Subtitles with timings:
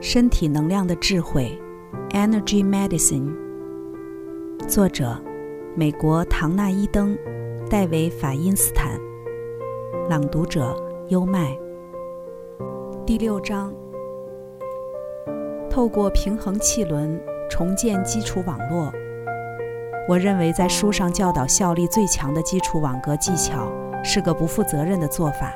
[0.00, 1.60] 身体能量的智慧
[2.10, 3.34] ，Energy Medicine。
[4.68, 5.20] 作者：
[5.74, 7.18] 美国唐纳伊登、
[7.68, 8.92] 戴维法因斯坦。
[10.08, 10.72] 朗读者：
[11.08, 11.58] 优麦。
[13.04, 13.74] 第六章：
[15.68, 17.20] 透过平衡气轮
[17.50, 18.92] 重建基础网络。
[20.08, 23.68] 我认为，在书上教导效力最强的基础网格技巧
[24.04, 25.52] 是个不负责任的做法，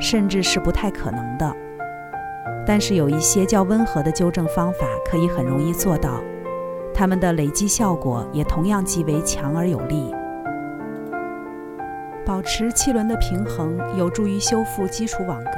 [0.00, 1.54] 甚至是不太可能的。
[2.66, 6.20] 但是有一些较温和的纠正方法可以很容易做到，
[6.94, 10.14] 它们的累积效果也同样极为强而有力。
[12.24, 15.50] 保持气轮的平衡有助于修复基础网格。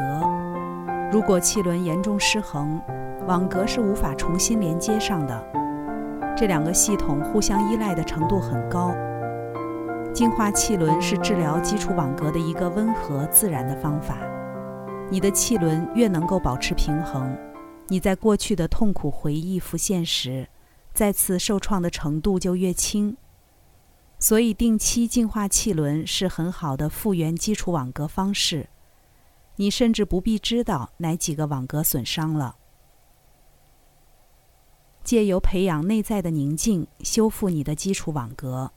[1.12, 2.80] 如果气轮严重失衡，
[3.28, 5.44] 网格是无法重新连接上的。
[6.36, 8.92] 这两个系统互相依赖的程度很高。
[10.12, 14.16] 净化气轮是治疗基础网格的一个温和自然的方法。
[15.08, 17.38] 你的气轮越能够保持平衡，
[17.86, 20.48] 你在过去的痛苦回忆浮现时，
[20.92, 23.16] 再次受创的程度就越轻。
[24.18, 28.68] 所以，定期净化气轮是很好的复原基础网格方式。
[29.56, 32.56] 你甚至不必知道哪几个网格损伤了。
[35.04, 38.72] 借由培养内在的宁静，修复你的基础网格。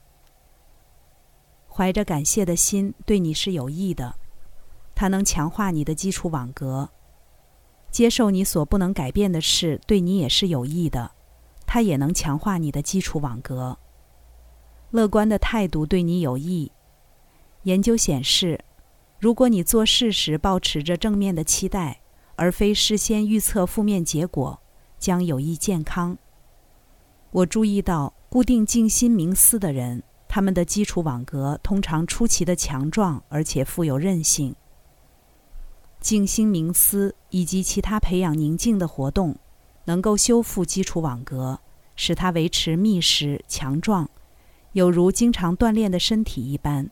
[1.68, 4.16] 怀着感谢的心，对你是有益的。
[5.00, 6.90] 它能强化你的基础网格。
[7.90, 11.10] 接受你所不能改变的事，对你也是有益的。
[11.66, 13.78] 它也能强化你的基础网格。
[14.92, 16.70] 乐观的态度对你有益。
[17.64, 18.60] 研究显示，
[19.20, 22.02] 如果你做事时保持着正面的期待，
[22.36, 24.60] 而非事先预测负面结果。
[24.98, 26.18] 将有益健康。
[27.32, 34.54] 我注意到，固定静心冥思的人，他们的基础网格通常出奇的强壮，而且富有韧性。
[36.00, 39.36] 静心冥思以及其他培养宁静的活动，
[39.86, 41.60] 能够修复基础网格，
[41.96, 44.10] 使它维持密实强壮，
[44.72, 46.90] 有如经常锻炼的身体一般。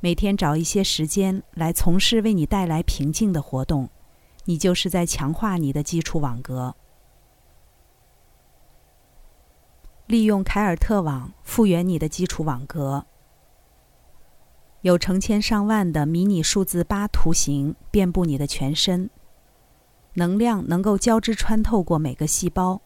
[0.00, 3.90] 每天找一些时间来从事为你带来平静的活动，
[4.46, 6.74] 你就是在强化你的基础网格。
[10.06, 13.04] 利用凯尔特网复原你的基础网格。
[14.82, 19.10] 有成千上万的迷你数字八图形遍布你的全身，
[20.14, 22.80] 能量能够交织穿透过每个细胞。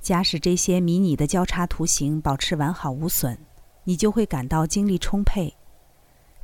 [0.00, 3.38] 假使这些迷你的交叉图形保持完好无损，
[3.84, 5.54] 你就会感到精力充沛。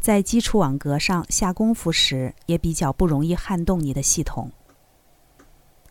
[0.00, 4.50] 在基础网格上下功夫时，也比较不容易撼动你的系统。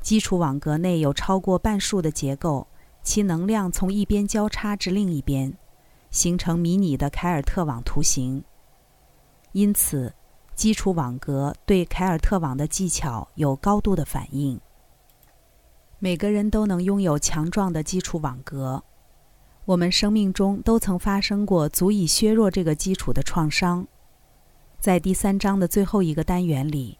[0.02, 2.68] 基础网格内有超过半数的结构。
[3.03, 5.56] 其能量从一边交叉至另一边，
[6.09, 8.44] 形成迷你的凯尔特网图形。
[9.56, 10.14] 因此，
[10.54, 14.60] 基础网格对凯尔特网的技巧有高度的反应。
[15.98, 18.84] 每个人都能拥有强壮的基础网格。
[19.64, 23.88] 我们生命中都曾发生过足以削弱这个基础的创伤。
[24.78, 27.00] 在第三章的最后一个单元里，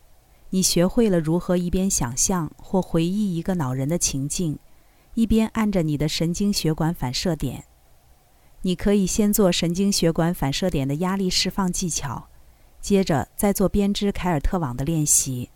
[0.50, 4.58] 你学会了如何一边想象或回忆一个恼人的情境。
[5.14, 7.66] 一边按着你的神经血管反射点，
[8.62, 12.30] 你可以先做神经血管反射点的压力释放技巧，
[12.86, 15.50] 接着再做编织凯尔特网的练习。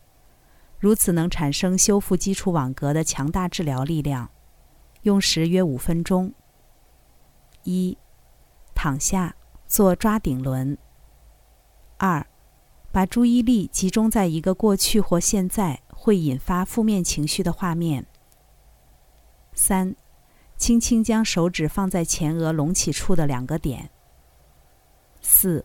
[0.79, 4.31] 如此能产生修复基础网格的强大治疗力量。
[5.03, 6.34] 用时约五分钟。
[7.66, 7.95] 一，
[8.73, 9.35] 躺下
[9.67, 10.75] 做抓顶轮。
[11.97, 12.25] 二，
[12.91, 18.07] 把注意力集中在一个过去或现在会引发负面情绪的画面。
[19.53, 19.96] 三，
[20.57, 23.91] 轻轻将手指放在前额隆起处的两个点。
[25.22, 25.63] 四，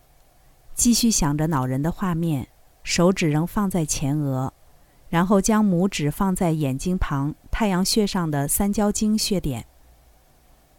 [0.74, 2.48] 继续想着恼人的画面，
[2.82, 4.52] 手指仍放在前额，
[5.08, 9.64] 然后将拇指放在眼睛旁太阳穴上的三焦经穴点。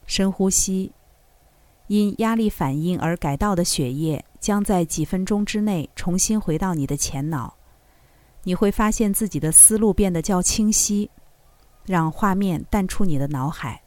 [0.05, 0.91] 深呼吸，
[1.87, 7.55] 因压力反应而改道的血液将在几分钟之内重新回到你的前脑，
[8.43, 11.09] 你会发现自己的思路变得较清晰。
[11.85, 13.83] 让画面淡出你的脑海。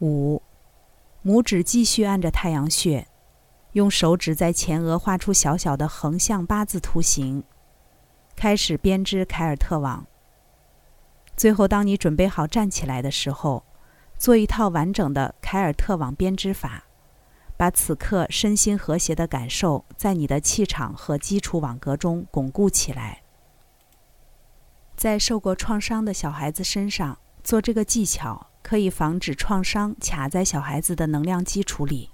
[0.00, 0.42] 五，
[1.24, 3.08] 拇指继续按着太阳穴，
[3.72, 7.42] 用手指在前额画出小小的横向八字图形，
[8.36, 10.06] 开始编织凯尔特网。
[11.36, 13.64] 最后，当你准备好站起来的时候，
[14.18, 16.84] 做一套完整的凯尔特网编织法，
[17.56, 23.22] 把此刻身心和谐的感受在你的气场和基础网格中巩固起来。
[24.94, 32.11] 在受过创伤的小孩子身上做这个技巧，可以防止创伤卡在小孩子的能量基础里。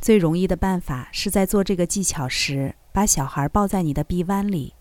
[0.00, 4.74] 最容易的办法是在做这个技巧时，把小孩抱在你的臂弯里。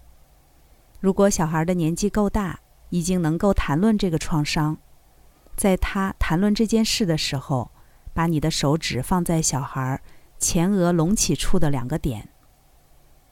[1.00, 2.60] 如果小孩的年纪够大，
[2.90, 4.78] 已经能够谈论这个创伤，
[5.56, 7.72] 在他谈论这件事的时候，
[8.14, 10.02] 把你的手指放在小孩
[10.38, 12.30] 前额隆起处的两个点。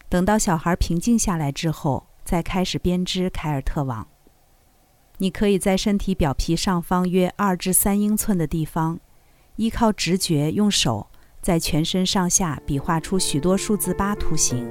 [0.10, 4.08] 等到小孩平静下来之后，再开始编织凯尔特网。
[5.18, 9.00] 你可以在身体表皮上方约二至三英寸的地方，
[9.58, 11.08] 依靠直觉用手
[11.44, 14.66] 在全身上下比划出许多数字八图形。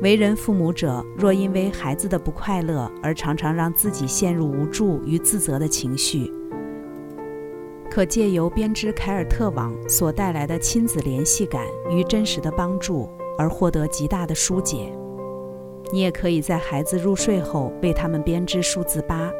[0.00, 6.30] 为人父母者，若因为孩子的不快乐而常常让自己陷入无助与自责的情绪，
[7.90, 13.08] 可借由编织凯尔特网所带来的亲子联系感与真实的帮助
[13.38, 14.92] 而获得极大的疏解。
[15.92, 19.30] 你也可以在孩子入睡后为他们编织数字八，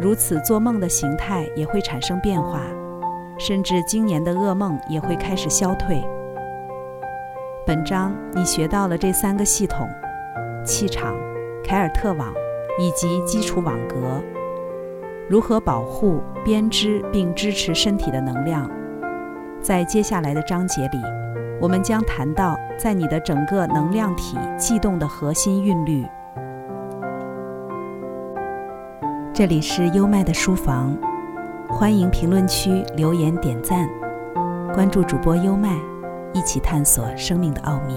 [0.00, 2.66] 如此做梦的形态也会产生变化，
[3.38, 6.02] 甚至今年的噩梦也会开始消退。
[7.64, 9.88] 本章你学到了这三个系统：
[10.64, 11.14] 气场、
[11.62, 12.32] 凯尔特网
[12.78, 14.20] 以及基础网格，
[15.28, 18.68] 如何保护、编织并支持身体的能量。
[19.60, 20.98] 在接下来的章节里，
[21.60, 26.04] 我们将谈到在你的整个能量体悸动的核心韵律。
[29.32, 30.96] 这里是优麦的书房，
[31.68, 33.88] 欢迎评论区留言点赞，
[34.72, 35.76] 关注主播优麦。
[36.32, 37.94] 一起探索生命的奥秘。